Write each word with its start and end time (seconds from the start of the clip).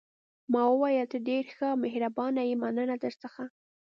ما 0.51 0.61
وویل: 0.69 1.05
ته 1.11 1.17
ډېره 1.27 1.51
ښه 1.55 1.65
او 1.71 1.77
مهربانه 1.85 2.41
یې، 2.47 2.55
مننه 2.63 2.95
درڅخه. 3.03 3.45